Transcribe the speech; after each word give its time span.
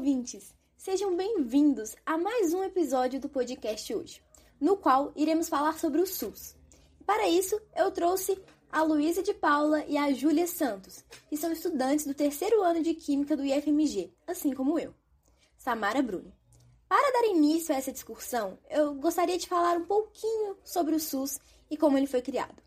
ouvintes! 0.00 0.56
Sejam 0.78 1.14
bem-vindos 1.14 1.94
a 2.06 2.16
mais 2.16 2.54
um 2.54 2.64
episódio 2.64 3.20
do 3.20 3.28
podcast 3.28 3.94
hoje, 3.94 4.22
no 4.58 4.74
qual 4.74 5.12
iremos 5.14 5.46
falar 5.46 5.78
sobre 5.78 6.00
o 6.00 6.06
SUS. 6.06 6.56
Para 7.04 7.28
isso, 7.28 7.60
eu 7.76 7.90
trouxe 7.90 8.42
a 8.72 8.82
Luísa 8.82 9.22
de 9.22 9.34
Paula 9.34 9.84
e 9.84 9.98
a 9.98 10.10
Júlia 10.10 10.46
Santos, 10.46 11.04
que 11.28 11.36
são 11.36 11.52
estudantes 11.52 12.06
do 12.06 12.14
terceiro 12.14 12.62
ano 12.62 12.82
de 12.82 12.94
Química 12.94 13.36
do 13.36 13.44
IFMG, 13.44 14.10
assim 14.26 14.54
como 14.54 14.78
eu. 14.78 14.94
Samara 15.58 16.00
Bruni. 16.00 16.32
Para 16.88 17.12
dar 17.20 17.28
início 17.28 17.74
a 17.74 17.76
essa 17.76 17.92
discussão, 17.92 18.58
eu 18.70 18.94
gostaria 18.94 19.36
de 19.36 19.46
falar 19.46 19.76
um 19.76 19.84
pouquinho 19.84 20.56
sobre 20.64 20.94
o 20.94 21.00
SUS 21.00 21.38
e 21.70 21.76
como 21.76 21.98
ele 21.98 22.06
foi 22.06 22.22
criado. 22.22 22.62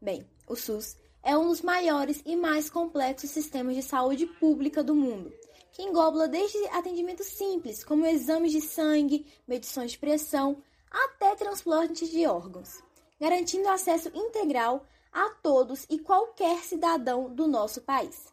Bem, 0.00 0.24
o 0.46 0.54
SUS 0.54 0.96
é 1.20 1.36
um 1.36 1.48
dos 1.48 1.62
maiores 1.62 2.22
e 2.24 2.36
mais 2.36 2.70
complexos 2.70 3.30
sistemas 3.30 3.74
de 3.74 3.82
saúde 3.82 4.24
pública 4.24 4.84
do 4.84 4.94
mundo, 4.94 5.34
que 5.76 5.82
engloba 5.82 6.26
desde 6.26 6.56
atendimentos 6.68 7.26
simples, 7.26 7.84
como 7.84 8.06
exames 8.06 8.50
de 8.50 8.62
sangue, 8.62 9.26
medições 9.46 9.92
de 9.92 9.98
pressão, 9.98 10.56
até 10.90 11.36
transplantes 11.36 12.08
de 12.08 12.26
órgãos, 12.26 12.82
garantindo 13.20 13.68
acesso 13.68 14.10
integral 14.14 14.86
a 15.12 15.28
todos 15.42 15.84
e 15.90 15.98
qualquer 15.98 16.60
cidadão 16.60 17.28
do 17.28 17.46
nosso 17.46 17.82
país. 17.82 18.32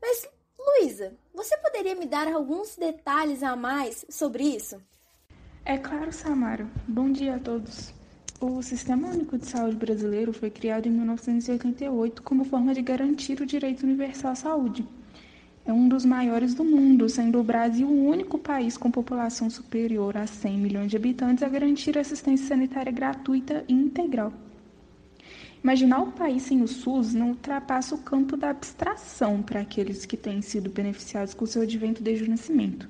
Mas, 0.00 0.28
Luísa, 0.56 1.16
você 1.34 1.56
poderia 1.56 1.96
me 1.96 2.06
dar 2.06 2.28
alguns 2.28 2.76
detalhes 2.76 3.42
a 3.42 3.56
mais 3.56 4.06
sobre 4.08 4.44
isso? 4.44 4.80
É 5.64 5.76
claro, 5.76 6.12
Samara. 6.12 6.70
Bom 6.86 7.10
dia 7.10 7.34
a 7.34 7.40
todos. 7.40 7.92
O 8.40 8.62
Sistema 8.62 9.08
Único 9.08 9.36
de 9.36 9.46
Saúde 9.46 9.74
brasileiro 9.74 10.32
foi 10.32 10.50
criado 10.50 10.86
em 10.86 10.92
1988 10.92 12.22
como 12.22 12.44
forma 12.44 12.72
de 12.72 12.82
garantir 12.82 13.40
o 13.40 13.46
direito 13.46 13.82
universal 13.82 14.30
à 14.30 14.36
saúde. 14.36 14.86
É 15.66 15.72
um 15.72 15.88
dos 15.88 16.04
maiores 16.04 16.52
do 16.52 16.62
mundo, 16.62 17.08
sendo 17.08 17.40
o 17.40 17.42
Brasil 17.42 17.88
o 17.88 18.06
único 18.06 18.38
país 18.38 18.76
com 18.76 18.90
população 18.90 19.48
superior 19.48 20.14
a 20.14 20.26
100 20.26 20.58
milhões 20.58 20.90
de 20.90 20.96
habitantes 20.96 21.42
a 21.42 21.48
garantir 21.48 21.96
assistência 21.96 22.48
sanitária 22.48 22.92
gratuita 22.92 23.64
e 23.66 23.72
integral. 23.72 24.30
Imaginar 25.62 26.02
o 26.02 26.12
país 26.12 26.42
sem 26.42 26.60
o 26.60 26.68
SUS 26.68 27.14
não 27.14 27.30
ultrapassa 27.30 27.94
o 27.94 27.98
campo 28.02 28.36
da 28.36 28.50
abstração 28.50 29.40
para 29.40 29.60
aqueles 29.60 30.04
que 30.04 30.18
têm 30.18 30.42
sido 30.42 30.68
beneficiados 30.68 31.32
com 31.32 31.46
seu 31.46 31.62
advento 31.62 32.02
desde 32.02 32.24
o 32.24 32.28
nascimento. 32.28 32.86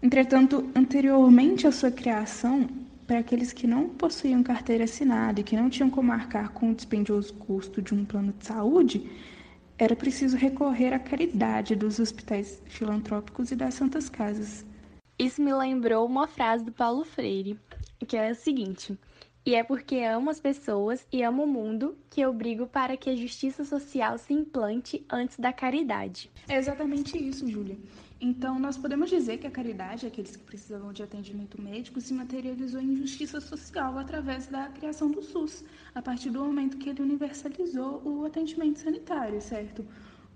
Entretanto, 0.00 0.70
anteriormente 0.76 1.66
à 1.66 1.72
sua 1.72 1.90
criação, 1.90 2.68
para 3.04 3.18
aqueles 3.18 3.52
que 3.52 3.66
não 3.66 3.88
possuíam 3.88 4.44
carteira 4.44 4.84
assinada 4.84 5.40
e 5.40 5.42
que 5.42 5.56
não 5.56 5.68
tinham 5.68 5.90
como 5.90 6.06
marcar 6.06 6.50
com 6.50 6.70
o 6.70 6.74
dispendioso 6.74 7.34
custo 7.34 7.82
de 7.82 7.92
um 7.92 8.04
plano 8.04 8.32
de 8.38 8.46
saúde, 8.46 9.10
era 9.78 9.96
preciso 9.96 10.36
recorrer 10.36 10.92
à 10.92 10.98
caridade 10.98 11.74
dos 11.74 11.98
hospitais 11.98 12.62
filantrópicos 12.66 13.50
e 13.50 13.56
das 13.56 13.74
santas 13.74 14.08
casas. 14.08 14.64
Isso 15.18 15.42
me 15.42 15.52
lembrou 15.52 16.06
uma 16.06 16.26
frase 16.26 16.64
do 16.64 16.72
Paulo 16.72 17.04
Freire, 17.04 17.58
que 18.06 18.16
é 18.16 18.28
a 18.28 18.34
seguinte: 18.34 18.96
E 19.44 19.54
é 19.54 19.62
porque 19.62 19.96
amo 19.96 20.30
as 20.30 20.40
pessoas 20.40 21.06
e 21.12 21.22
amo 21.22 21.44
o 21.44 21.46
mundo 21.46 21.96
que 22.10 22.20
eu 22.20 22.32
brigo 22.32 22.66
para 22.66 22.96
que 22.96 23.10
a 23.10 23.16
justiça 23.16 23.64
social 23.64 24.18
se 24.18 24.32
implante 24.32 25.04
antes 25.10 25.38
da 25.38 25.52
caridade. 25.52 26.30
É 26.48 26.56
exatamente 26.56 27.16
isso, 27.16 27.46
Júlia. 27.48 27.76
Então, 28.20 28.58
nós 28.58 28.76
podemos 28.76 29.10
dizer 29.10 29.38
que 29.38 29.46
a 29.46 29.50
caridade, 29.50 30.06
aqueles 30.06 30.36
que 30.36 30.44
precisavam 30.44 30.92
de 30.92 31.02
atendimento 31.02 31.60
médico, 31.60 32.00
se 32.00 32.14
materializou 32.14 32.80
em 32.80 32.96
justiça 32.96 33.40
social 33.40 33.98
através 33.98 34.46
da 34.46 34.68
criação 34.68 35.10
do 35.10 35.22
SUS, 35.22 35.64
a 35.94 36.00
partir 36.00 36.30
do 36.30 36.44
momento 36.44 36.78
que 36.78 36.88
ele 36.88 37.02
universalizou 37.02 38.00
o 38.04 38.24
atendimento 38.24 38.78
sanitário, 38.78 39.40
certo? 39.40 39.84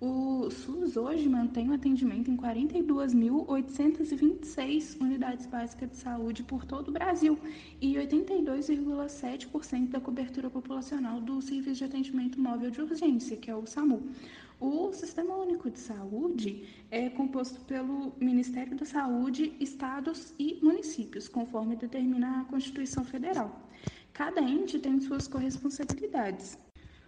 O 0.00 0.48
SUS 0.48 0.96
hoje 0.96 1.28
mantém 1.28 1.70
o 1.70 1.74
atendimento 1.74 2.30
em 2.30 2.36
42.826 2.36 5.00
unidades 5.00 5.44
básicas 5.46 5.90
de 5.90 5.96
saúde 5.96 6.44
por 6.44 6.64
todo 6.64 6.90
o 6.90 6.92
Brasil 6.92 7.36
e 7.80 7.94
82,7% 7.94 9.88
da 9.88 10.00
cobertura 10.00 10.48
populacional 10.48 11.20
do 11.20 11.42
Serviço 11.42 11.78
de 11.78 11.84
Atendimento 11.84 12.40
Móvel 12.40 12.70
de 12.70 12.80
Urgência, 12.80 13.36
que 13.36 13.50
é 13.50 13.56
o 13.56 13.66
SAMU. 13.66 14.00
O 14.60 14.92
Sistema 14.92 15.36
Único 15.36 15.70
de 15.70 15.78
Saúde 15.78 16.64
é 16.90 17.08
composto 17.08 17.60
pelo 17.60 18.12
Ministério 18.18 18.76
da 18.76 18.84
Saúde, 18.84 19.54
estados 19.60 20.34
e 20.36 20.58
municípios, 20.60 21.28
conforme 21.28 21.76
determina 21.76 22.40
a 22.40 22.44
Constituição 22.44 23.04
Federal. 23.04 23.68
Cada 24.12 24.40
ente 24.40 24.80
tem 24.80 24.98
suas 24.98 25.28
corresponsabilidades. 25.28 26.58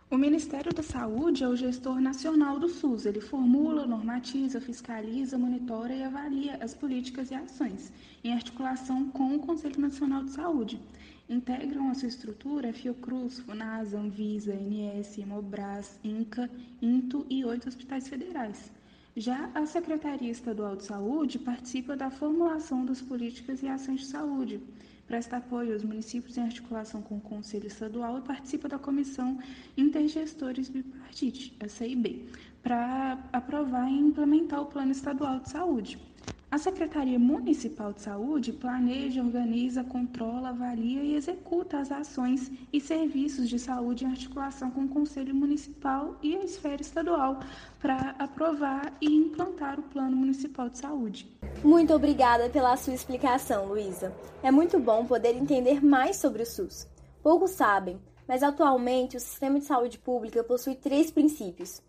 O 0.09 0.17
Ministério 0.17 0.73
da 0.73 0.83
Saúde 0.83 1.43
é 1.43 1.49
o 1.49 1.57
gestor 1.57 2.01
nacional 2.01 2.59
do 2.61 2.69
SUS. 2.69 3.05
Ele 3.05 3.21
formula, 3.21 3.85
normatiza, 3.85 4.61
fiscaliza, 4.61 5.37
monitora 5.37 5.93
e 5.93 6.05
avalia 6.05 6.57
as 6.63 6.73
políticas 6.73 7.33
e 7.33 7.35
ações, 7.35 7.93
em 8.23 8.33
articulação 8.33 9.09
com 9.11 9.35
o 9.35 9.41
Conselho 9.41 9.81
Nacional 9.81 10.23
de 10.23 10.31
Saúde. 10.31 10.81
Integram 11.31 11.89
a 11.89 11.95
sua 11.95 12.09
estrutura 12.09 12.73
Fiocruz, 12.73 13.39
Funasa, 13.39 13.97
Anvisa, 13.97 14.53
ANS, 14.53 15.17
Mobras, 15.19 15.97
INCA, 16.03 16.51
INTO 16.83 17.25
e 17.31 17.45
oito 17.45 17.69
hospitais 17.69 18.09
federais. 18.09 18.73
Já 19.17 19.49
a 19.55 19.65
Secretaria 19.65 20.29
Estadual 20.29 20.75
de 20.75 20.83
Saúde 20.83 21.39
participa 21.39 21.97
da 21.97 22.11
formulação 22.11 22.85
das 22.85 23.01
políticas 23.01 23.63
e 23.63 23.69
ações 23.69 24.01
de 24.01 24.07
saúde, 24.07 24.61
presta 25.07 25.37
apoio 25.37 25.73
aos 25.73 25.85
municípios 25.85 26.37
em 26.37 26.43
articulação 26.43 27.01
com 27.01 27.19
o 27.19 27.21
Conselho 27.21 27.69
Estadual 27.69 28.19
e 28.19 28.23
participa 28.23 28.69
da 28.69 28.79
Comissão 28.79 29.39
Intergestores 29.77 30.69
Bipartite, 30.69 31.57
CIB, 31.69 32.29
para 32.61 33.19
aprovar 33.33 33.89
e 33.89 33.99
implementar 33.99 34.63
o 34.63 34.67
Plano 34.67 34.91
Estadual 34.91 35.39
de 35.39 35.49
Saúde. 35.49 36.10
A 36.51 36.59
Secretaria 36.59 37.17
Municipal 37.17 37.93
de 37.93 38.03
Saúde 38.03 38.53
planeja, 38.53 39.23
organiza, 39.23 39.85
controla, 39.85 40.49
avalia 40.49 41.01
e 41.01 41.15
executa 41.15 41.79
as 41.79 41.93
ações 41.93 42.51
e 42.73 42.81
serviços 42.81 43.49
de 43.49 43.57
saúde 43.57 44.05
em 44.05 44.09
articulação 44.09 44.69
com 44.69 44.81
o 44.81 44.89
Conselho 44.89 45.33
Municipal 45.33 46.17
e 46.21 46.35
a 46.35 46.43
esfera 46.43 46.83
estadual 46.83 47.39
para 47.79 48.17
aprovar 48.19 48.93
e 49.01 49.07
implantar 49.07 49.79
o 49.79 49.85
Plano 49.85 50.17
Municipal 50.17 50.69
de 50.69 50.79
Saúde. 50.79 51.39
Muito 51.63 51.95
obrigada 51.95 52.51
pela 52.51 52.77
sua 52.77 52.95
explicação, 52.95 53.67
Luísa. 53.67 54.13
É 54.43 54.51
muito 54.51 54.81
bom 54.81 55.07
poder 55.07 55.37
entender 55.37 55.81
mais 55.85 56.17
sobre 56.17 56.43
o 56.43 56.47
SUS. 56.47 56.89
Poucos 57.23 57.53
sabem, 57.53 57.97
mas 58.27 58.43
atualmente 58.43 59.17
o 59.17 59.21
sistema 59.21 59.61
de 59.61 59.67
saúde 59.67 60.01
pública 60.01 60.43
possui 60.43 60.75
três 60.75 61.13
princípios, 61.13 61.81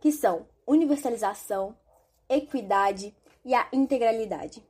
que 0.00 0.10
são 0.10 0.46
universalização, 0.66 1.76
equidade 2.30 3.14
e 3.24 3.25
a 3.54 3.68
integralidade. 3.72 4.62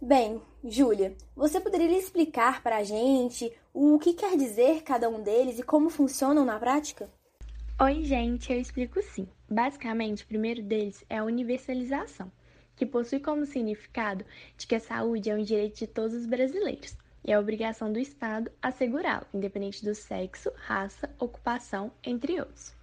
Bem, 0.00 0.42
Júlia, 0.62 1.16
você 1.34 1.58
poderia 1.58 1.98
explicar 1.98 2.62
para 2.62 2.76
a 2.76 2.84
gente 2.84 3.50
o 3.72 3.98
que 3.98 4.12
quer 4.12 4.36
dizer 4.36 4.82
cada 4.82 5.08
um 5.08 5.22
deles 5.22 5.58
e 5.58 5.62
como 5.62 5.88
funcionam 5.88 6.44
na 6.44 6.58
prática? 6.58 7.08
Oi, 7.80 8.02
gente, 8.04 8.52
eu 8.52 8.60
explico 8.60 9.00
sim. 9.00 9.26
Basicamente, 9.48 10.24
o 10.24 10.26
primeiro 10.26 10.62
deles 10.62 11.02
é 11.08 11.16
a 11.16 11.24
universalização, 11.24 12.30
que 12.76 12.84
possui 12.84 13.20
como 13.20 13.46
significado 13.46 14.24
de 14.56 14.66
que 14.66 14.74
a 14.74 14.80
saúde 14.80 15.30
é 15.30 15.34
um 15.34 15.42
direito 15.42 15.78
de 15.78 15.86
todos 15.86 16.14
os 16.14 16.26
brasileiros 16.26 16.94
e 17.24 17.32
é 17.32 17.38
obrigação 17.38 17.92
do 17.92 17.98
Estado 17.98 18.50
assegurá-lo, 18.62 19.26
independente 19.32 19.84
do 19.84 19.94
sexo, 19.94 20.52
raça, 20.56 21.10
ocupação, 21.18 21.90
entre 22.04 22.38
outros. 22.38 22.75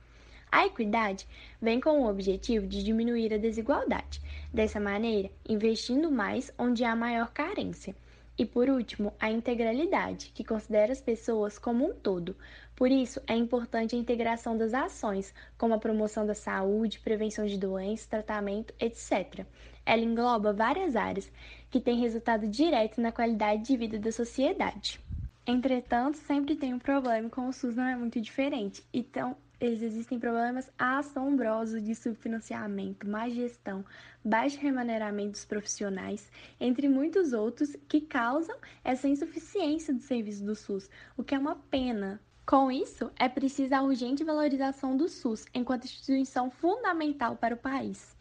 A 0.54 0.68
equidade 0.68 1.28
vem 1.60 1.82
com 1.82 2.04
o 2.04 2.08
objetivo 2.08 2.68
de 2.68 2.84
diminuir 2.84 3.34
a 3.34 3.40
desigualdade, 3.40 4.22
dessa 4.54 4.80
maneira, 4.80 5.32
investindo 5.50 6.12
mais 6.12 6.54
onde 6.60 6.84
há 6.84 6.96
maior 6.96 7.34
carência. 7.34 7.96
E 8.38 8.46
por 8.46 8.70
último, 8.70 9.12
a 9.20 9.32
integralidade, 9.32 10.32
que 10.32 10.44
considera 10.44 10.92
as 10.92 11.02
pessoas 11.02 11.58
como 11.58 11.90
um 11.90 11.94
todo. 11.96 12.36
Por 12.76 12.92
isso, 12.92 13.20
é 13.26 13.36
importante 13.36 13.96
a 13.96 13.98
integração 13.98 14.56
das 14.56 14.76
ações, 14.76 15.34
como 15.58 15.74
a 15.74 15.80
promoção 15.80 16.24
da 16.24 16.36
saúde, 16.36 17.00
prevenção 17.00 17.48
de 17.48 17.58
doenças, 17.58 18.06
tratamento, 18.06 18.76
etc. 18.80 19.48
Ela 19.84 20.04
engloba 20.04 20.54
várias 20.54 20.96
áreas 20.96 21.32
que 21.72 21.82
têm 21.82 22.00
resultado 22.00 22.48
direto 22.48 23.02
na 23.02 23.12
qualidade 23.12 23.64
de 23.64 23.76
vida 23.76 23.98
da 23.98 24.12
sociedade. 24.12 25.02
Entretanto, 25.48 26.20
sempre 26.20 26.56
tem 26.56 26.76
um 26.76 26.80
problema 26.80 27.28
com 27.28 27.48
o 27.48 27.52
SUS 27.52 27.76
não 27.76 27.86
é 27.86 27.96
muito 27.96 28.22
diferente. 28.22 28.84
Então, 28.94 29.36
eles 29.66 29.82
existem 29.82 30.20
problemas 30.20 30.70
assombrosos 30.78 31.82
de 31.82 31.96
subfinanciamento, 31.96 33.08
má 33.08 33.30
gestão, 33.30 33.86
baixo 34.24 34.60
remuneramento 34.60 35.32
dos 35.32 35.46
profissionais, 35.46 36.30
entre 36.60 36.90
muitos 36.90 37.34
outros 37.34 37.76
que 37.88 38.02
causam 38.02 38.58
essa 38.84 39.08
insuficiência 39.08 39.94
do 39.94 40.02
serviço 40.02 40.44
do 40.44 40.56
SUS, 40.56 40.90
o 41.16 41.24
que 41.24 41.34
é 41.34 41.40
uma 41.40 41.56
pena. 41.56 42.20
Com 42.46 42.70
isso, 42.70 43.10
é 43.18 43.30
preciso 43.30 43.74
a 43.74 43.82
urgente 43.82 44.24
valorização 44.24 44.98
do 44.98 45.08
SUS 45.08 45.46
enquanto 45.54 45.86
instituição 45.86 46.52
fundamental 46.52 47.38
para 47.38 47.56
o 47.56 47.58
país. 47.58 48.14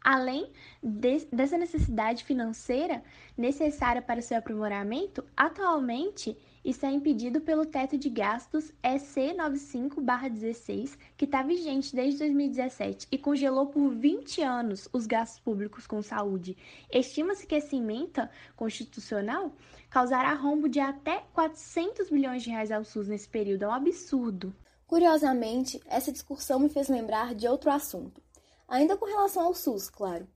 Além 0.00 0.50
de, 0.82 1.26
dessa 1.32 1.58
necessidade 1.58 2.24
financeira 2.24 3.02
necessária 3.36 4.00
para 4.00 4.22
seu 4.22 4.38
aprimoramento, 4.38 5.24
atualmente 5.36 6.38
Isso 6.66 6.84
é 6.84 6.90
impedido 6.90 7.40
pelo 7.40 7.64
teto 7.64 7.96
de 7.96 8.10
gastos 8.10 8.72
EC 8.82 9.36
95/16, 9.36 10.98
que 11.16 11.24
está 11.24 11.40
vigente 11.40 11.94
desde 11.94 12.18
2017 12.18 13.06
e 13.12 13.16
congelou 13.16 13.68
por 13.68 13.94
20 13.94 14.42
anos 14.42 14.88
os 14.92 15.06
gastos 15.06 15.38
públicos 15.38 15.86
com 15.86 16.02
saúde. 16.02 16.56
Estima-se 16.92 17.46
que 17.46 17.54
essa 17.54 17.76
emenda 17.76 18.28
constitucional 18.56 19.52
causará 19.88 20.34
rombo 20.34 20.68
de 20.68 20.80
até 20.80 21.22
400 21.32 22.10
bilhões 22.10 22.42
de 22.42 22.50
reais 22.50 22.72
ao 22.72 22.82
SUS 22.82 23.06
nesse 23.06 23.28
período. 23.28 23.62
É 23.62 23.68
um 23.68 23.72
absurdo. 23.72 24.52
Curiosamente, 24.88 25.80
essa 25.86 26.10
discussão 26.10 26.58
me 26.58 26.68
fez 26.68 26.88
lembrar 26.88 27.32
de 27.32 27.46
outro 27.46 27.70
assunto. 27.70 28.20
Ainda 28.66 28.96
com 28.96 29.06
relação 29.06 29.44
ao 29.44 29.54
SUS, 29.54 29.88
claro. 29.88 30.26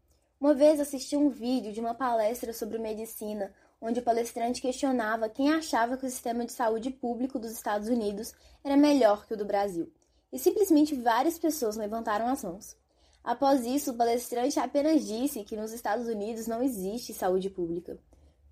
Uma 0.40 0.54
vez 0.54 0.78
assisti 0.78 1.16
um 1.16 1.28
vídeo 1.28 1.72
de 1.72 1.80
uma 1.80 1.92
palestra 1.92 2.52
sobre 2.52 2.78
medicina 2.78 3.52
onde 3.80 4.00
o 4.00 4.02
palestrante 4.02 4.60
questionava 4.60 5.28
quem 5.28 5.52
achava 5.52 5.96
que 5.96 6.06
o 6.06 6.10
sistema 6.10 6.44
de 6.44 6.52
saúde 6.52 6.90
público 6.90 7.38
dos 7.38 7.52
Estados 7.52 7.88
Unidos 7.88 8.34
era 8.62 8.76
melhor 8.76 9.26
que 9.26 9.34
o 9.34 9.36
do 9.36 9.44
Brasil. 9.44 9.90
E 10.32 10.38
simplesmente 10.38 10.94
várias 10.94 11.38
pessoas 11.38 11.76
levantaram 11.76 12.28
as 12.28 12.44
mãos. 12.44 12.76
Após 13.24 13.64
isso, 13.64 13.90
o 13.90 13.96
palestrante 13.96 14.58
apenas 14.58 15.06
disse 15.06 15.44
que 15.44 15.56
nos 15.56 15.72
Estados 15.72 16.06
Unidos 16.06 16.46
não 16.46 16.62
existe 16.62 17.12
saúde 17.12 17.50
pública. 17.50 17.98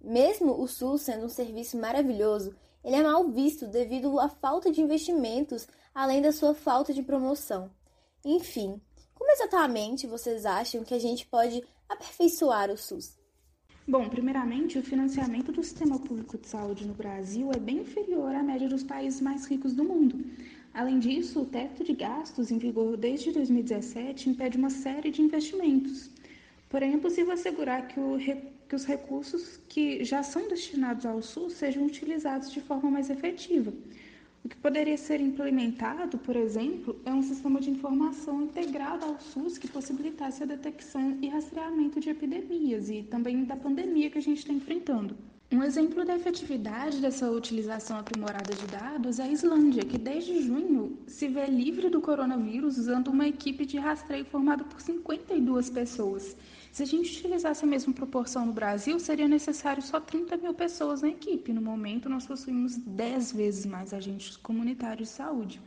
Mesmo 0.00 0.60
o 0.60 0.66
SUS 0.66 1.02
sendo 1.02 1.26
um 1.26 1.28
serviço 1.28 1.76
maravilhoso, 1.76 2.54
ele 2.84 2.96
é 2.96 3.02
mal 3.02 3.28
visto 3.28 3.66
devido 3.66 4.18
à 4.20 4.28
falta 4.28 4.70
de 4.70 4.80
investimentos, 4.80 5.66
além 5.94 6.22
da 6.22 6.32
sua 6.32 6.54
falta 6.54 6.94
de 6.94 7.02
promoção. 7.02 7.70
Enfim, 8.24 8.80
como 9.14 9.30
exatamente 9.32 10.06
vocês 10.06 10.46
acham 10.46 10.84
que 10.84 10.94
a 10.94 10.98
gente 10.98 11.26
pode 11.26 11.62
aperfeiçoar 11.88 12.70
o 12.70 12.76
SUS? 12.76 13.17
Bom, 13.90 14.06
primeiramente, 14.06 14.78
o 14.78 14.82
financiamento 14.82 15.50
do 15.50 15.62
sistema 15.62 15.98
público 15.98 16.36
de 16.36 16.46
saúde 16.46 16.86
no 16.86 16.92
Brasil 16.92 17.50
é 17.54 17.58
bem 17.58 17.78
inferior 17.78 18.34
à 18.34 18.42
média 18.42 18.68
dos 18.68 18.82
países 18.82 19.18
mais 19.18 19.46
ricos 19.46 19.72
do 19.72 19.82
mundo. 19.82 20.26
Além 20.74 20.98
disso, 20.98 21.40
o 21.40 21.46
teto 21.46 21.82
de 21.82 21.94
gastos 21.94 22.50
em 22.50 22.58
vigor 22.58 22.98
desde 22.98 23.32
2017 23.32 24.28
impede 24.28 24.58
uma 24.58 24.68
série 24.68 25.10
de 25.10 25.22
investimentos. 25.22 26.10
Porém, 26.68 26.92
é 26.92 26.98
possível 26.98 27.32
assegurar 27.32 27.88
que, 27.88 27.98
o, 27.98 28.18
que 28.68 28.76
os 28.76 28.84
recursos 28.84 29.58
que 29.70 30.04
já 30.04 30.22
são 30.22 30.46
destinados 30.48 31.06
ao 31.06 31.22
SUS 31.22 31.54
sejam 31.54 31.86
utilizados 31.86 32.52
de 32.52 32.60
forma 32.60 32.90
mais 32.90 33.08
efetiva. 33.08 33.72
O 34.44 34.48
que 34.48 34.56
poderia 34.56 34.96
ser 34.96 35.20
implementado, 35.20 36.16
por 36.18 36.36
exemplo, 36.36 37.00
é 37.04 37.12
um 37.12 37.22
sistema 37.22 37.60
de 37.60 37.70
informação 37.70 38.42
integrado 38.42 39.04
ao 39.04 39.20
SUS 39.20 39.58
que 39.58 39.68
possibilitasse 39.68 40.42
a 40.42 40.46
detecção 40.46 41.18
e 41.20 41.28
rastreamento 41.28 41.98
de 42.00 42.10
epidemias 42.10 42.88
e 42.88 43.02
também 43.02 43.44
da 43.44 43.56
pandemia 43.56 44.10
que 44.10 44.18
a 44.18 44.22
gente 44.22 44.38
está 44.38 44.52
enfrentando. 44.52 45.16
Um 45.50 45.62
exemplo 45.62 46.04
da 46.04 46.14
efetividade 46.14 47.00
dessa 47.00 47.30
utilização 47.30 47.98
aprimorada 47.98 48.54
de 48.54 48.66
dados 48.66 49.18
é 49.18 49.24
a 49.24 49.32
Islândia, 49.32 49.82
que 49.82 49.96
desde 49.96 50.42
junho 50.42 50.98
se 51.06 51.26
vê 51.26 51.46
livre 51.46 51.88
do 51.88 52.02
coronavírus 52.02 52.76
usando 52.76 53.08
uma 53.08 53.26
equipe 53.26 53.64
de 53.64 53.78
rastreio 53.78 54.26
formada 54.26 54.62
por 54.62 54.80
52 54.80 55.70
pessoas 55.70 56.36
se 56.72 56.82
a 56.82 56.86
gente 56.86 57.18
utilizasse 57.18 57.64
a 57.64 57.68
mesma 57.68 57.92
proporção 57.92 58.46
no 58.46 58.52
Brasil, 58.52 58.98
seria 59.00 59.26
necessário 59.26 59.82
só 59.82 60.00
30 60.00 60.36
mil 60.36 60.54
pessoas 60.54 61.02
na 61.02 61.08
equipe. 61.08 61.52
No 61.52 61.62
momento, 61.62 62.08
nós 62.08 62.26
possuímos 62.26 62.76
10 62.76 63.32
vezes 63.32 63.66
mais 63.66 63.92
agentes 63.92 64.36
comunitários 64.36 65.08
de 65.08 65.14
saúde. 65.14 65.60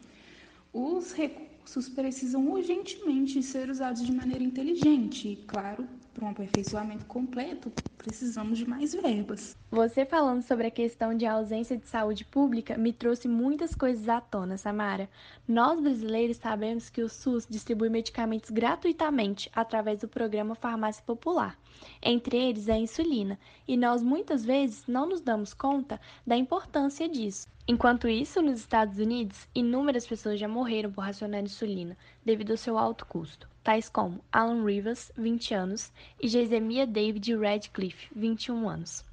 Os 0.74 1.12
recursos 1.12 1.90
precisam 1.90 2.48
urgentemente 2.50 3.42
ser 3.44 3.70
usados 3.70 4.06
de 4.06 4.12
maneira 4.12 4.44
inteligente 4.44 5.28
e, 5.28 5.36
claro, 5.36 5.88
para 6.14 6.26
um 6.26 6.30
aperfeiçoamento 6.30 7.06
completo, 7.06 7.72
precisamos 8.02 8.58
de 8.58 8.68
mais 8.68 8.94
verbas. 8.94 9.56
Você 9.70 10.06
falando 10.06 10.42
sobre 10.42 10.68
a 10.68 10.72
questão 10.72 11.16
de 11.16 11.26
ausência 11.26 11.78
de 11.78 11.88
saúde 11.88 12.26
pública 12.26 12.78
me 12.78 12.92
trouxe 12.92 13.28
muitas 13.28 13.76
coisas 13.76 14.10
à 14.10 14.20
tona, 14.20 14.58
Samara. 14.58 15.08
Nós 15.48 15.80
brasileiros 15.80 16.38
sabemos 16.38 16.90
que 16.90 17.04
o 17.04 17.10
SUS 17.10 17.46
distribui 17.48 17.90
medicamentos 17.90 18.50
gratuitamente 18.50 19.50
através 19.54 20.00
do 20.00 20.08
programa 20.08 20.56
Farmácia 20.56 21.04
Popular, 21.06 21.58
entre 22.02 22.38
eles 22.38 22.68
a 22.70 22.78
insulina, 22.78 23.40
e 23.68 23.78
nós 23.78 24.02
muitas 24.02 24.44
vezes 24.44 24.84
não 24.88 25.08
nos 25.08 25.22
damos 25.22 25.54
conta 25.54 26.02
da 26.26 26.36
importância 26.36 27.08
disso. 27.08 27.48
Enquanto 27.68 28.08
isso, 28.08 28.42
nos 28.42 28.60
Estados 28.60 28.98
Unidos, 28.98 29.48
inúmeras 29.54 30.08
pessoas 30.08 30.40
já 30.40 30.48
morreram 30.48 30.92
por 30.92 31.02
racionar 31.04 31.44
insulina 31.44 31.96
devido 32.26 32.52
ao 32.52 32.58
seu 32.58 32.78
alto 32.78 33.06
custo 33.06 33.51
tais 33.64 33.90
como 33.90 34.24
Alan 34.32 34.64
Rivers, 34.66 35.12
20 35.18 35.54
anos, 35.54 35.92
e 36.22 36.28
Jezemia 36.28 36.86
David 36.88 37.36
Radcliffe, 37.36 38.10
21 38.16 38.70
anos. 38.70 39.06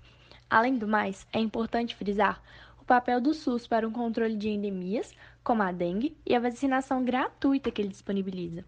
Além 0.49 0.77
do 0.77 0.89
mais, 0.89 1.27
é 1.33 1.39
importante 1.39 1.95
frisar 1.95 2.43
o 2.81 2.85
papel 2.85 3.21
do 3.21 3.35
SUS 3.35 3.67
para 3.67 3.87
o 3.87 3.93
controle 3.93 4.37
de 4.37 4.49
endemias, 4.49 5.15
como 5.45 5.63
a 5.63 5.71
dengue, 5.71 6.17
e 6.25 6.35
a 6.35 6.41
vacinação 6.41 7.05
gratuita 7.05 7.71
que 7.71 7.83
ele 7.83 7.89
disponibiliza, 7.89 8.65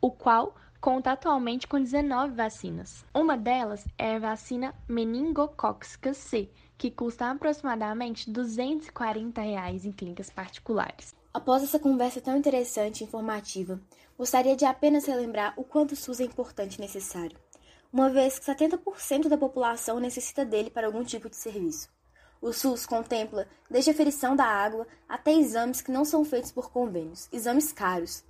o 0.00 0.10
qual 0.10 0.54
conta 0.80 1.12
atualmente 1.12 1.66
com 1.66 1.80
19 1.80 2.34
vacinas. 2.34 3.06
Uma 3.14 3.38
delas 3.38 3.86
é 3.96 4.16
a 4.16 4.18
vacina 4.18 4.74
meningocócica 4.86 6.12
C, 6.12 6.50
que 6.76 6.90
custa 6.90 7.30
aproximadamente 7.30 8.30
240 8.30 9.40
reais 9.40 9.86
em 9.86 9.92
clínicas 9.92 10.28
particulares. 10.28 11.14
Após 11.32 11.62
essa 11.62 11.78
conversa 11.78 12.20
tão 12.20 12.36
interessante 12.36 13.00
e 13.00 13.04
informativa, 13.04 13.80
Gostaria 14.16 14.54
de 14.54 14.64
apenas 14.64 15.06
relembrar 15.06 15.54
o 15.56 15.64
quanto 15.64 15.92
o 15.92 15.96
SUS 15.96 16.20
é 16.20 16.24
importante 16.24 16.76
e 16.76 16.80
necessário, 16.80 17.36
uma 17.92 18.08
vez 18.08 18.38
que 18.38 18.44
70% 18.44 19.28
da 19.28 19.36
população 19.36 19.98
necessita 19.98 20.44
dele 20.44 20.70
para 20.70 20.86
algum 20.86 21.02
tipo 21.02 21.28
de 21.28 21.34
serviço. 21.34 21.88
O 22.40 22.52
SUS 22.52 22.86
contempla 22.86 23.48
desde 23.68 23.90
a 23.90 23.92
aferição 23.92 24.36
da 24.36 24.44
água 24.44 24.86
até 25.08 25.32
exames 25.32 25.80
que 25.80 25.90
não 25.90 26.04
são 26.04 26.24
feitos 26.24 26.52
por 26.52 26.70
convênios, 26.70 27.28
exames 27.32 27.72
caros. 27.72 28.22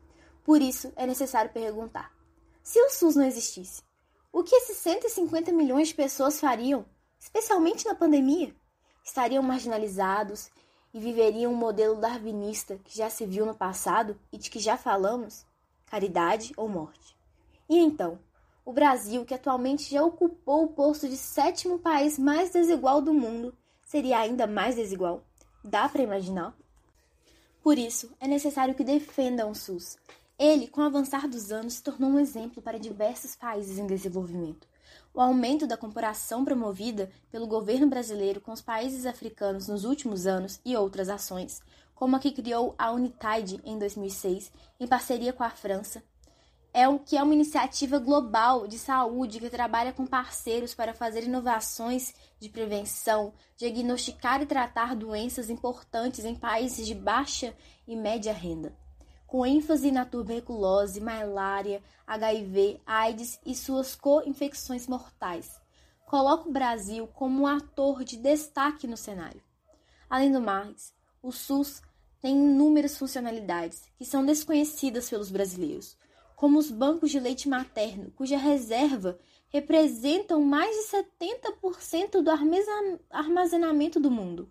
Por 0.42 0.62
isso, 0.62 0.90
é 0.96 1.06
necessário 1.06 1.52
perguntar: 1.52 2.10
se 2.62 2.80
o 2.80 2.88
SUS 2.88 3.14
não 3.14 3.26
existisse, 3.26 3.82
o 4.32 4.42
que 4.42 4.56
esses 4.56 4.78
150 4.78 5.52
milhões 5.52 5.88
de 5.88 5.94
pessoas 5.94 6.40
fariam, 6.40 6.86
especialmente 7.20 7.84
na 7.84 7.94
pandemia? 7.94 8.54
Estariam 9.04 9.42
marginalizados 9.42 10.50
e 10.94 10.98
viveriam 10.98 11.52
um 11.52 11.56
modelo 11.56 12.00
darwinista 12.00 12.78
que 12.78 12.96
já 12.96 13.10
se 13.10 13.26
viu 13.26 13.44
no 13.44 13.54
passado 13.54 14.18
e 14.32 14.38
de 14.38 14.48
que 14.48 14.58
já 14.58 14.78
falamos? 14.78 15.44
Caridade 15.94 16.52
ou 16.56 16.68
morte. 16.68 17.16
E 17.68 17.78
então, 17.78 18.18
o 18.64 18.72
Brasil, 18.72 19.24
que 19.24 19.32
atualmente 19.32 19.92
já 19.92 20.02
ocupou 20.02 20.64
o 20.64 20.72
posto 20.72 21.08
de 21.08 21.16
sétimo 21.16 21.78
país 21.78 22.18
mais 22.18 22.50
desigual 22.50 23.00
do 23.00 23.14
mundo, 23.14 23.56
seria 23.80 24.18
ainda 24.18 24.44
mais 24.44 24.74
desigual? 24.74 25.22
Dá 25.62 25.88
para 25.88 26.02
imaginar? 26.02 26.52
Por 27.62 27.78
isso, 27.78 28.10
é 28.18 28.26
necessário 28.26 28.74
que 28.74 28.82
defendam 28.82 29.52
o 29.52 29.54
SUS. 29.54 29.96
Ele, 30.36 30.66
com 30.66 30.80
o 30.80 30.84
avançar 30.84 31.28
dos 31.28 31.52
anos, 31.52 31.74
se 31.74 31.82
tornou 31.84 32.10
um 32.10 32.18
exemplo 32.18 32.60
para 32.60 32.76
diversos 32.76 33.36
países 33.36 33.78
em 33.78 33.86
desenvolvimento. 33.86 34.66
O 35.14 35.20
aumento 35.20 35.64
da 35.64 35.76
comparação 35.76 36.44
promovida 36.44 37.08
pelo 37.30 37.46
governo 37.46 37.86
brasileiro 37.86 38.40
com 38.40 38.50
os 38.50 38.60
países 38.60 39.06
africanos 39.06 39.68
nos 39.68 39.84
últimos 39.84 40.26
anos 40.26 40.60
e 40.64 40.76
outras 40.76 41.08
ações 41.08 41.62
como 42.04 42.16
a 42.16 42.18
que 42.18 42.32
criou 42.32 42.74
a 42.76 42.92
Unitaid 42.92 43.62
em 43.64 43.78
2006, 43.78 44.52
em 44.78 44.86
parceria 44.86 45.32
com 45.32 45.42
a 45.42 45.48
França. 45.48 46.04
É 46.70 46.86
o 46.86 46.98
que 46.98 47.16
é 47.16 47.22
uma 47.22 47.32
iniciativa 47.32 47.98
global 47.98 48.68
de 48.68 48.78
saúde 48.78 49.40
que 49.40 49.48
trabalha 49.48 49.90
com 49.90 50.06
parceiros 50.06 50.74
para 50.74 50.92
fazer 50.92 51.24
inovações 51.24 52.12
de 52.38 52.50
prevenção, 52.50 53.32
diagnosticar 53.56 54.42
e 54.42 54.44
tratar 54.44 54.94
doenças 54.94 55.48
importantes 55.48 56.26
em 56.26 56.34
países 56.34 56.86
de 56.86 56.94
baixa 56.94 57.56
e 57.88 57.96
média 57.96 58.34
renda, 58.34 58.76
com 59.26 59.46
ênfase 59.46 59.90
na 59.90 60.04
tuberculose, 60.04 61.00
malária, 61.00 61.82
HIV, 62.06 62.82
AIDS 62.84 63.40
e 63.46 63.54
suas 63.54 63.94
co-infecções 63.96 64.86
mortais. 64.86 65.58
Coloca 66.04 66.50
o 66.50 66.52
Brasil 66.52 67.06
como 67.14 67.44
um 67.44 67.46
ator 67.46 68.04
de 68.04 68.18
destaque 68.18 68.86
no 68.86 68.94
cenário. 68.98 69.40
Além 70.10 70.30
do 70.30 70.42
mais, 70.42 70.92
o 71.22 71.32
SUS 71.32 71.80
tem 72.24 72.42
inúmeras 72.42 72.96
funcionalidades 72.96 73.82
que 73.98 74.04
são 74.06 74.24
desconhecidas 74.24 75.10
pelos 75.10 75.30
brasileiros, 75.30 75.94
como 76.34 76.58
os 76.58 76.70
bancos 76.70 77.10
de 77.10 77.20
leite 77.20 77.50
materno, 77.50 78.10
cuja 78.16 78.38
reserva 78.38 79.18
representam 79.50 80.40
mais 80.40 80.74
de 80.74 81.04
70% 81.60 82.22
do 82.22 82.30
armazenamento 83.10 84.00
do 84.00 84.10
mundo. 84.10 84.50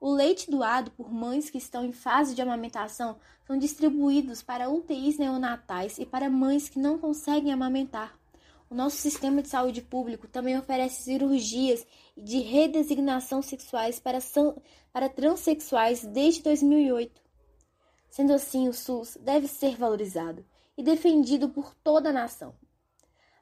O 0.00 0.12
leite 0.12 0.50
doado 0.50 0.90
por 0.90 1.08
mães 1.08 1.48
que 1.48 1.58
estão 1.58 1.84
em 1.84 1.92
fase 1.92 2.34
de 2.34 2.42
amamentação 2.42 3.16
são 3.46 3.56
distribuídos 3.56 4.42
para 4.42 4.68
UTIs 4.68 5.16
neonatais 5.16 6.00
e 6.00 6.04
para 6.04 6.28
mães 6.28 6.68
que 6.68 6.80
não 6.80 6.98
conseguem 6.98 7.52
amamentar. 7.52 8.18
O 8.68 8.74
nosso 8.74 8.96
sistema 8.96 9.40
de 9.40 9.48
saúde 9.48 9.82
público 9.82 10.26
também 10.26 10.58
oferece 10.58 11.04
cirurgias 11.04 11.86
de 12.16 12.38
redesignação 12.38 13.42
sexuais 13.42 13.98
para, 13.98 14.18
para 14.92 15.08
transexuais 15.08 16.04
desde 16.04 16.42
2008. 16.42 17.20
Sendo 18.08 18.32
assim, 18.32 18.68
o 18.68 18.72
SUS 18.72 19.18
deve 19.20 19.48
ser 19.48 19.76
valorizado 19.76 20.44
e 20.76 20.82
defendido 20.82 21.48
por 21.48 21.74
toda 21.74 22.10
a 22.10 22.12
nação. 22.12 22.54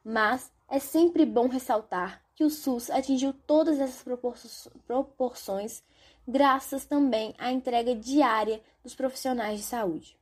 Mas 0.05 0.50
é 0.69 0.79
sempre 0.79 1.26
bom 1.26 1.49
ressaltar 1.49 2.23
que 2.35 2.45
o 2.45 2.50
SUS 2.50 2.91
atingiu 2.91 3.33
todas 3.33 3.79
essas 3.79 4.02
proporções 4.87 5.83
graças 6.26 6.85
também 6.85 7.35
à 7.38 7.52
entrega 7.52 7.95
diária 7.95 8.62
dos 8.83 8.95
profissionais 8.95 9.59
de 9.59 9.67
saúde. 9.67 10.17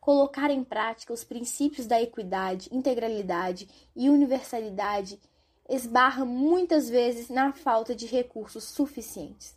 Colocar 0.00 0.50
em 0.50 0.64
prática 0.64 1.12
os 1.12 1.22
princípios 1.22 1.86
da 1.86 2.02
equidade, 2.02 2.68
integralidade 2.72 3.68
e 3.94 4.10
universalidade 4.10 5.20
esbarra 5.68 6.24
muitas 6.24 6.88
vezes 6.88 7.28
na 7.28 7.52
falta 7.52 7.94
de 7.94 8.06
recursos 8.06 8.64
suficientes. 8.64 9.54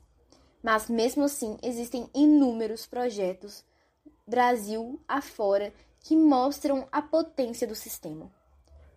Mas 0.62 0.90
mesmo 0.90 1.24
assim, 1.24 1.58
existem 1.62 2.10
inúmeros 2.14 2.86
projetos 2.86 3.64
Brasil 4.28 5.00
afora 5.08 5.72
que 6.00 6.16
mostram 6.16 6.88
a 6.92 7.00
potência 7.00 7.68
do 7.68 7.76
sistema. 7.76 8.32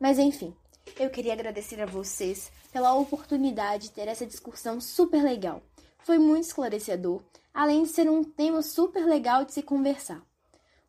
Mas 0.00 0.18
enfim, 0.18 0.56
eu 0.98 1.10
queria 1.10 1.34
agradecer 1.34 1.80
a 1.82 1.86
vocês 1.86 2.50
pela 2.72 2.94
oportunidade 2.94 3.88
de 3.88 3.90
ter 3.90 4.08
essa 4.08 4.24
discussão 4.24 4.80
super 4.80 5.22
legal. 5.22 5.62
Foi 5.98 6.18
muito 6.18 6.44
esclarecedor, 6.44 7.22
além 7.52 7.82
de 7.82 7.90
ser 7.90 8.08
um 8.08 8.24
tema 8.24 8.62
super 8.62 9.04
legal 9.04 9.44
de 9.44 9.52
se 9.52 9.62
conversar, 9.62 10.22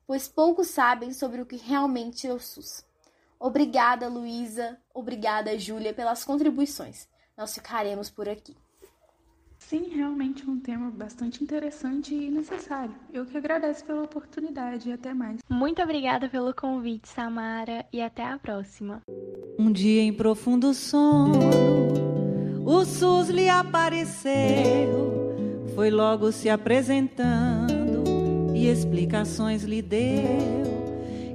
pois 0.08 0.30
poucos 0.30 0.70
sabem 0.70 1.12
sobre 1.12 1.42
o 1.42 1.46
que 1.46 1.58
realmente 1.58 2.26
é 2.26 2.34
o 2.34 2.40
SUS. 2.40 2.86
Obrigada, 3.40 4.10
Luísa. 4.10 4.78
Obrigada, 4.94 5.58
Júlia, 5.58 5.94
pelas 5.94 6.26
contribuições. 6.26 7.08
Nós 7.38 7.54
ficaremos 7.54 8.10
por 8.10 8.28
aqui. 8.28 8.56
Sim, 9.58 9.90
realmente 9.94 10.44
é 10.46 10.50
um 10.50 10.60
tema 10.60 10.90
bastante 10.90 11.44
interessante 11.44 12.14
e 12.14 12.30
necessário. 12.30 12.96
Eu 13.14 13.26
que 13.26 13.38
agradeço 13.38 13.86
pela 13.86 14.04
oportunidade 14.04 14.90
e 14.90 14.94
até 14.94 15.14
mais. 15.14 15.40
Muito 15.50 15.82
obrigada 15.82 16.28
pelo 16.28 16.54
convite, 16.54 17.08
Samara, 17.08 17.86
e 17.94 18.02
até 18.02 18.26
a 18.26 18.38
próxima. 18.38 19.02
Um 19.58 19.72
dia 19.72 20.02
em 20.02 20.14
profundo 20.14 20.74
sono, 20.74 21.40
o 22.66 22.86
SUS 22.86 23.30
lhe 23.30 23.48
apareceu, 23.48 25.36
foi 25.76 25.92
logo 25.92 26.32
se 26.32 26.50
apresentando 26.50 28.04
e 28.56 28.68
explicações 28.68 29.64
lhe 29.64 29.82
deu 29.82 30.79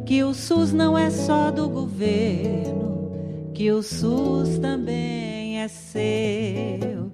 que 0.04 0.22
o 0.22 0.34
SUS 0.34 0.72
não 0.72 0.98
é 0.98 1.10
só 1.10 1.50
do 1.50 1.68
governo, 1.68 3.10
que 3.54 3.70
o 3.72 3.82
SUS 3.82 4.58
também 4.58 5.62
é 5.62 5.68
seu. 5.68 7.10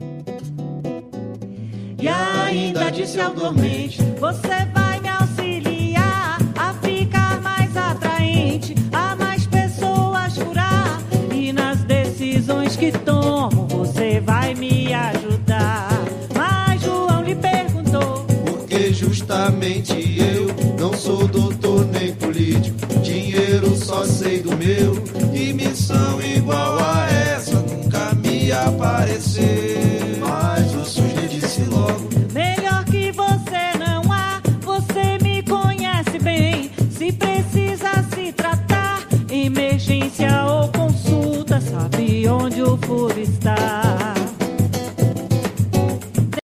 E 2.00 2.09
ainda 2.09 2.90
disse 2.90 3.20
ao 3.20 3.32
dormente: 3.32 4.02
Você 4.18 4.64
vai 4.75 5.00
me 5.00 5.09
auxiliar 5.09 6.38
a 6.59 6.75
ficar 6.75 7.40
mais 7.40 7.76
atraente, 7.76 8.75
a 8.92 9.14
mais 9.14 9.47
pessoas 9.47 10.37
curar. 10.38 11.00
E 11.32 11.52
nas 11.52 11.85
decisões 11.85 12.75
que 12.75 12.90
tomo, 12.90 13.68
você 13.68 14.18
vai 14.20 14.54
me 14.54 14.92
ajudar. 14.92 15.90
Mas 16.35 16.82
João 16.82 17.23
lhe 17.23 17.37
perguntou: 17.37 18.25
Porque 18.47 18.92
justamente 18.92 19.92
eu 20.18 20.49
não 20.78 20.92
sou 20.94 21.28
doutor 21.28 21.87
nem 21.87 22.12
político. 22.14 22.79